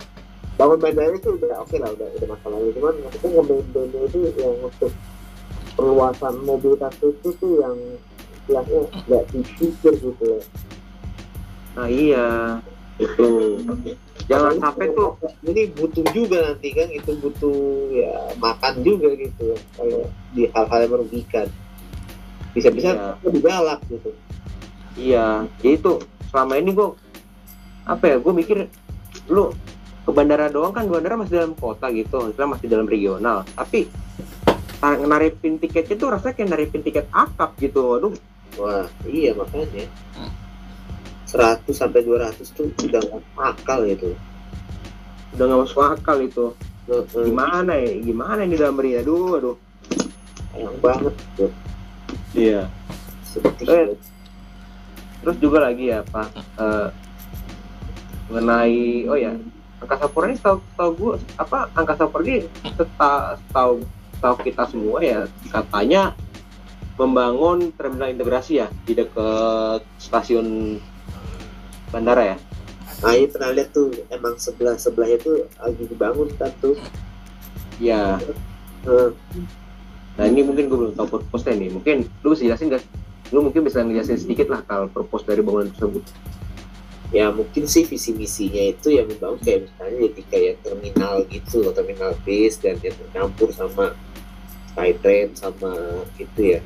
[0.56, 4.56] bangun bandara itu udah oke lah udah udah masalahnya cuman maksudnya ngambil bandara itu yang
[4.64, 4.92] untuk
[5.76, 7.78] perluasan mobilitas itu tuh yang
[8.32, 10.40] istilahnya nggak dipikir gitu ya
[11.76, 12.28] nah iya.
[12.96, 13.60] Itu
[14.32, 17.60] jangan sampai tuh ini butuh juga nanti kan itu butuh
[17.92, 21.48] ya makan juga gitu kalau di hal-hal yang merugikan.
[22.56, 23.20] Bisa-bisa Iya.
[23.20, 24.16] lebih galak gitu.
[24.96, 26.00] Iya ya itu.
[26.32, 26.88] Selama ini gue
[27.84, 28.58] apa ya gue mikir
[29.28, 29.52] lu
[30.06, 33.42] ke bandara doang kan bandara masih dalam kota gitu istilah masih dalam regional.
[33.52, 33.90] Tapi
[34.78, 38.14] tar- naripin tiketnya tuh rasanya kayak naripin tiket akap gitu aduh
[38.56, 39.90] wah iya makanya.
[41.26, 44.14] 100 sampai 200 tuh udah nggak akal gitu.
[45.34, 46.46] Udah nggak masuk akal itu.
[46.86, 49.58] Heeh, gimana ya gimana ini dalam meriah aduh aduh.
[50.54, 51.52] Sayang banget tuh.
[52.32, 52.70] Iya.
[53.26, 53.84] Seperti Eh.
[53.90, 53.96] itu.
[55.26, 56.88] terus juga lagi ya pak eh,
[58.30, 59.34] mengenai oh ya
[59.84, 62.06] angkasa pura ini setahu setahu gue apa angkasa
[62.76, 63.74] seta- setahu
[64.16, 65.20] setahu kita semua ya
[65.52, 66.16] katanya
[66.96, 70.80] membangun terminal integrasi ya di dekat stasiun
[71.92, 72.38] bandara ya.
[73.04, 76.80] Nah ini pernah lihat tuh emang sebelah sebelahnya tuh lagi dibangun kan tuh.
[77.76, 78.16] Ya
[78.86, 79.10] Eh,
[80.16, 82.86] nah ini mungkin gue belum tahu purpose-nya nih mungkin lu bisa jelasin gak
[83.34, 86.06] lu mungkin bisa ngejelasin sedikit lah kalau purpose dari bangunan tersebut
[87.16, 91.72] ya mungkin sih visi misinya itu ya membangun kayak misalnya jadi kayak terminal gitu loh
[91.72, 93.96] terminal bis dan yang tercampur sama
[94.68, 95.72] Skytrain sama
[96.18, 96.60] itu ya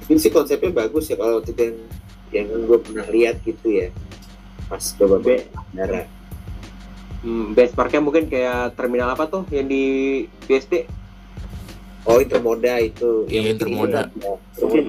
[0.00, 1.76] mungkin sih konsepnya bagus ya kalau itu yang
[2.32, 3.88] yang gue pernah lihat gitu ya
[4.66, 6.08] pas coba Be- bandara
[7.20, 9.84] hmm, base parknya mungkin kayak terminal apa tuh yang di
[10.42, 10.88] BSD
[12.02, 14.00] oh intermoda itu Iya, mungkin Intermoda.
[14.08, 14.34] itu ya.
[14.58, 14.84] mungkin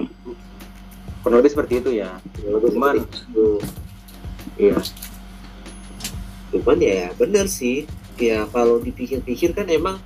[1.20, 3.48] kurang lebih seperti itu ya Cuman- seperti itu.
[4.58, 4.78] Iya.
[6.54, 7.88] Cuman ya bener sih.
[8.14, 9.98] Ya kalau dipikir-pikir kan emang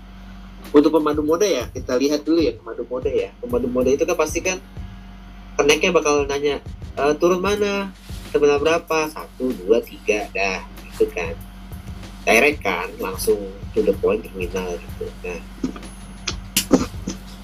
[0.73, 3.31] untuk pemandu moda ya kita lihat dulu ya pemandu moda ya.
[3.41, 4.57] Pemandu moda itu kan pasti kan
[5.61, 6.65] keneknya bakal nanya
[6.97, 7.93] "E, turun mana?
[8.33, 9.09] Terminal berapa?
[9.13, 10.65] Satu dua tiga dah.
[10.89, 11.37] Gitu kan.
[12.25, 13.41] Direct kan langsung
[13.77, 15.05] to the point terminal gitu.
[15.25, 15.41] Nah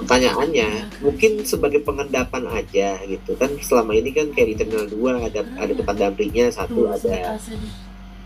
[0.04, 3.32] pertanyaannya mungkin sebagai pengendapan aja gitu.
[3.40, 7.40] Kan selama ini kan kayak di terminal 2 ada ada tempat dampingnya satu ada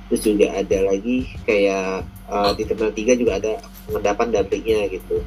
[0.08, 3.52] terus juga ada lagi kayak uh, di terminal 3 juga ada
[3.86, 5.22] pengendapan dampingnya gitu.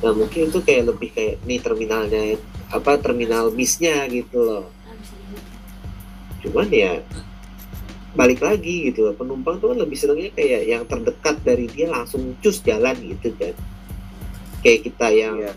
[0.00, 2.40] Nah mungkin itu kayak lebih kayak nih terminalnya
[2.72, 4.64] apa terminal bisnya gitu loh.
[6.40, 7.04] Cuman ya
[8.12, 12.36] balik lagi gitu loh penumpang tuh kan lebih senangnya kayak yang terdekat dari dia langsung
[12.44, 13.56] cus jalan gitu kan
[14.62, 15.52] kayak kita yang Iya.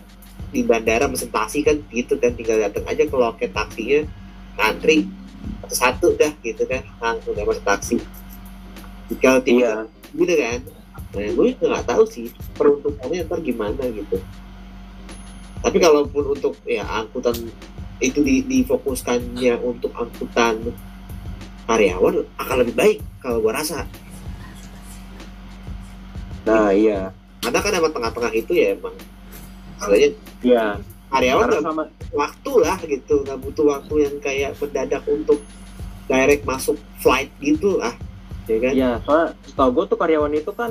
[0.50, 4.06] di bandara mesin taksi kan gitu kan tinggal datang aja ke loket taksinya
[4.56, 5.06] ngantri
[5.66, 7.96] satu-satu dah gitu kan langsung dapat masuk taksi
[9.22, 10.60] kalau tiba gitu kan.
[11.14, 12.26] Nah gue juga nggak tahu sih
[12.58, 14.18] peruntukannya ntar gimana gitu.
[15.62, 17.34] Tapi kalaupun untuk ya angkutan
[18.02, 20.74] itu di, difokuskannya untuk angkutan
[21.66, 23.86] karyawan akan lebih baik kalau gue rasa.
[26.46, 27.10] Nah iya
[27.46, 28.94] karena kan emang tengah-tengah itu ya emang
[29.78, 30.10] sebenarnya
[30.42, 30.66] iya.
[31.14, 35.38] karyawan nggak sama waktu lah gitu nggak butuh waktu yang kayak mendadak untuk
[36.10, 37.94] direct masuk flight gitu lah
[38.50, 38.72] ya kan?
[38.74, 40.70] Iya soalnya setahu gue tuh karyawan itu kan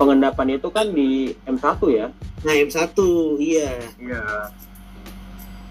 [0.00, 2.06] pengendapan itu kan di M1 ya?
[2.44, 2.96] Nah M1
[3.40, 3.72] iya.
[4.00, 4.24] Iya.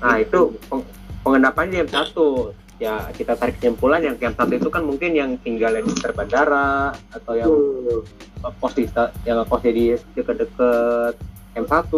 [0.02, 0.90] Nah itu peng-
[1.22, 2.14] pengendapan di M1
[2.82, 7.34] ya kita tarik kesimpulan yang M1 itu kan mungkin yang tinggal di sekitar bandara atau
[7.38, 8.02] yang Tuh.
[8.60, 8.90] kos di
[9.24, 9.86] yang kosnya di
[10.18, 11.14] deket-deket
[11.54, 11.92] M1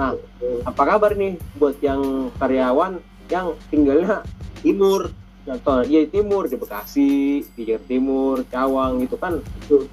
[0.00, 0.16] nah
[0.64, 2.98] apa kabar nih buat yang karyawan
[3.28, 4.24] yang tinggalnya
[4.64, 5.12] timur
[5.44, 9.92] contoh ya timur di Bekasi di Jakarta Timur Cawang gitu kan Betul.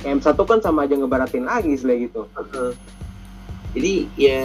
[0.00, 2.70] M1 kan sama aja ngebaratin lagi selain gitu Heeh.
[3.76, 4.40] jadi ya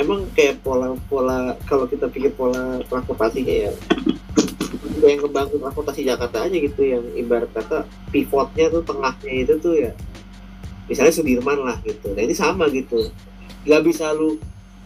[0.00, 3.72] emang kayak pola-pola kalau kita pikir pola transportasinya ya
[5.10, 9.92] yang ngebangun transportasi Jakarta aja gitu yang ibarat kata pivotnya tuh tengahnya itu tuh ya
[10.90, 12.12] misalnya Sudirman lah gitu.
[12.12, 13.08] Nah ini sama gitu.
[13.64, 14.38] Nggak bisa lu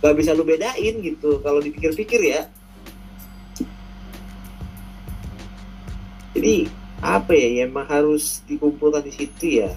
[0.05, 2.47] nggak bisa lu bedain gitu kalau dipikir-pikir ya.
[6.37, 6.69] Jadi
[7.01, 9.73] apa ya ya emang harus dikumpulkan di situ ya?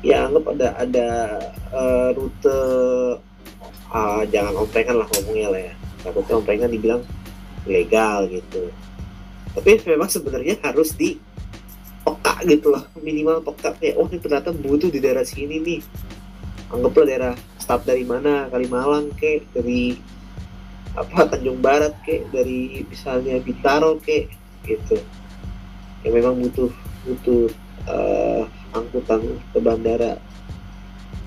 [0.00, 1.08] Ya anggap ada ada
[1.74, 2.58] eh, rute
[3.90, 5.74] ah, jangan omprengan lah ngomongnya lah ya.
[6.06, 7.02] Takutnya omprengan dibilang
[7.66, 8.70] ilegal gitu
[9.58, 11.18] tapi memang sebenarnya harus di
[12.06, 15.80] peka gitu loh minimal peka kayak oh ini ternyata butuh di daerah sini nih.
[16.70, 18.46] Anggaplah daerah start dari mana?
[18.54, 19.50] Kalimalang kek.
[19.50, 19.98] Dari
[20.94, 22.30] apa Tanjung Barat kek.
[22.30, 24.30] Dari misalnya Bintaro kek.
[24.62, 25.00] Gitu.
[26.06, 26.70] Yang memang butuh
[27.02, 27.50] butuh
[27.90, 28.42] eh,
[28.78, 30.22] angkutan ke bandara.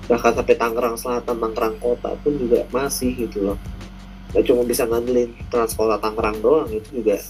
[0.08, 3.58] Bahkan sampai Tangerang Selatan Tangerang Kota pun juga masih gitu loh.
[4.32, 7.20] Nggak cuma bisa ngandelin Transkota Tangerang doang itu juga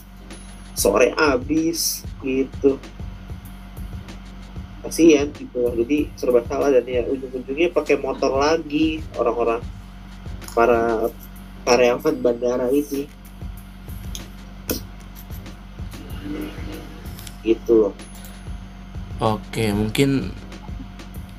[0.73, 2.81] sore habis gitu.
[4.83, 5.63] Kasihan gitu.
[5.79, 9.63] Jadi serba salah dan ya ujung-ujungnya pakai motor lagi orang-orang.
[10.53, 11.09] Para
[11.65, 13.09] karyawan bandara ini.
[17.43, 17.95] Gitu.
[19.23, 20.35] Oke, mungkin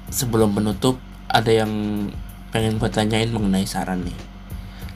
[0.08, 1.72] sebelum penutup ada yang
[2.54, 4.18] pengen gue tanyain mengenai saran nih.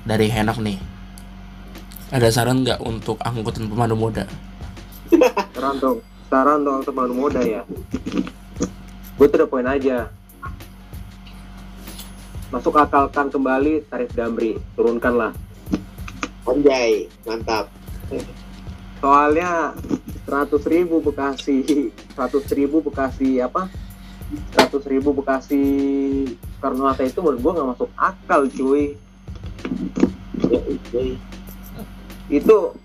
[0.07, 0.79] Dari Henak nih.
[2.07, 4.23] Ada saran nggak untuk angkutan pemandu moda?
[5.55, 5.99] Saran dong,
[6.31, 7.63] saran dong teman muda ya.
[9.15, 10.07] Gue tuh udah poin aja.
[12.47, 15.35] Masuk akalkan kembali tarif Damri, turunkanlah.
[16.47, 17.67] anjay mantap
[19.03, 19.75] Soalnya
[20.31, 23.67] 100 ribu Bekasi, 100 ribu Bekasi apa?
[24.55, 25.59] 100 ribu Bekasi
[26.55, 28.95] Soekarno Hatta itu menurut gue nggak masuk akal cuy.
[30.47, 31.19] ya, anjay.
[32.27, 32.75] Itu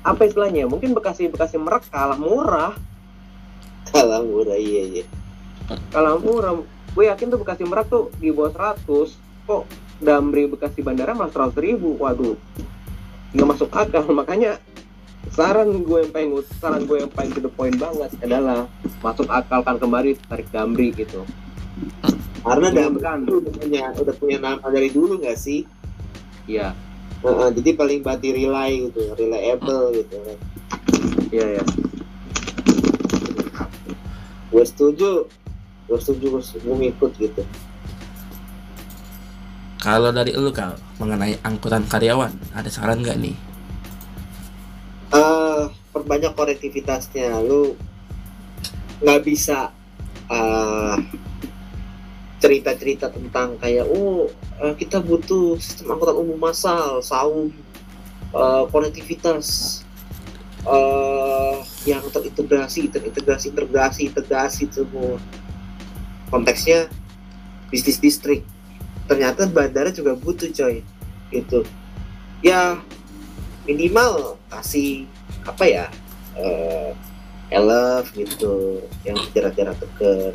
[0.00, 0.66] apa istilahnya?
[0.66, 2.72] Mungkin Bekasi Bekasi Merak kalah murah,
[3.90, 5.04] kalah murah iya iya
[5.94, 6.58] kalah murah.
[6.90, 9.14] Gue yakin tuh Bekasi Merak tuh di bawah 100.
[9.46, 9.62] Kok
[10.02, 11.94] Damri Bekasi Bandara malah 100 ribu?
[12.00, 12.34] Waduh,
[13.36, 14.02] nggak masuk akal.
[14.18, 14.58] Makanya
[15.30, 18.66] saran gue yang paling saran gue yang paling to the point banget adalah
[18.98, 21.22] masuk akalkan kembali tarik Damri gitu.
[22.40, 23.20] karena Damri kan.
[23.28, 25.68] udah punya udah punya nama dari dulu nggak sih
[26.48, 26.74] Iya,
[27.20, 30.38] Heeh, jadi paling bantu relay gitu reliable gitu kan
[31.30, 31.64] iya ya.
[34.50, 35.28] gue setuju
[35.86, 37.42] gue setuju gue setuju gue ngikut gitu
[39.80, 43.32] Kalau dari lu kal mengenai angkutan karyawan, ada saran nggak nih?
[45.10, 47.74] eh perbanyak konektivitasnya lu
[49.00, 49.72] nggak bisa
[50.30, 50.94] eh,
[52.40, 54.32] cerita-cerita tentang kayak oh
[54.64, 57.52] eh, kita butuh sistem angkutan umum massal saum
[58.32, 59.80] eh, konektivitas
[60.60, 61.56] eh
[61.88, 65.16] yang terintegrasi terintegrasi integrasi integrasi semua
[66.28, 66.84] konteksnya
[67.72, 68.44] bisnis distrik
[69.08, 70.84] ternyata bandara juga butuh coy
[71.32, 71.64] gitu.
[72.44, 72.76] Ya
[73.64, 75.08] minimal kasih
[75.48, 75.86] apa ya
[76.36, 76.92] eh
[77.50, 80.34] elef gitu yang jarak-jarak dekat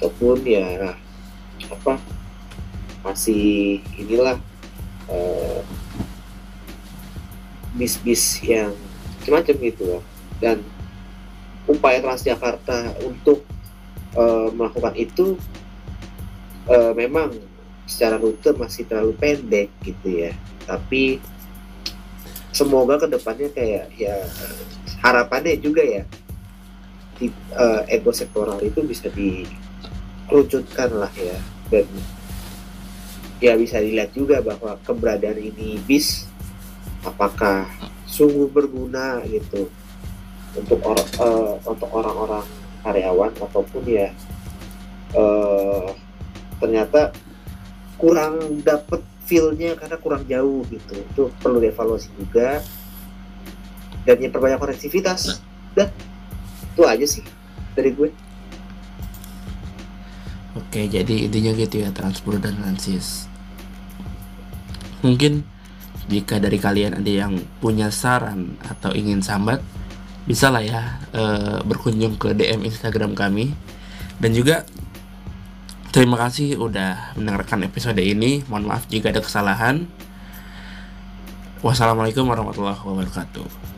[0.00, 0.96] ataupun ya
[1.68, 2.00] apa
[3.04, 4.40] kasih inilah
[5.12, 5.60] eh,
[7.76, 8.72] bis-bis yang
[9.20, 10.02] macam-macam gitu loh.
[10.40, 10.64] Dan
[11.68, 13.44] upaya Transjakarta untuk
[14.16, 15.36] eh, melakukan itu
[16.64, 17.36] eh, memang
[17.84, 20.32] secara rute masih terlalu pendek gitu ya.
[20.64, 21.20] Tapi
[22.56, 24.16] semoga ke depannya kayak ya
[25.04, 26.02] harapannya juga ya
[27.20, 29.69] di, eh, ego sektoral itu bisa dikerucutkan
[30.30, 31.38] lah ya.
[31.70, 31.86] Dan
[33.40, 36.28] ya bisa dilihat juga bahwa keberadaan ini bis
[37.06, 37.66] apakah
[38.04, 39.70] sungguh berguna gitu
[40.58, 42.44] untuk orang eh, untuk orang-orang
[42.82, 44.08] karyawan ataupun ya
[45.14, 45.88] eh,
[46.60, 47.14] ternyata
[47.96, 49.00] kurang dapet
[49.30, 50.92] feel-nya karena kurang jauh gitu.
[50.98, 52.58] Itu perlu dievaluasi juga.
[54.02, 55.38] Dan yang perbanyak konektivitas
[55.76, 55.86] udah
[56.70, 57.24] itu aja sih
[57.76, 58.08] dari gue
[60.70, 63.26] Oke, jadi intinya gitu ya transport dan transis.
[65.02, 65.42] Mungkin
[66.06, 69.58] jika dari kalian ada yang punya saran atau ingin sambat,
[70.30, 73.50] bisa lah ya eh, berkunjung ke DM Instagram kami.
[74.22, 74.62] Dan juga
[75.90, 78.46] terima kasih udah mendengarkan episode ini.
[78.46, 79.90] Mohon maaf jika ada kesalahan.
[81.66, 83.69] Wassalamualaikum warahmatullahi wabarakatuh.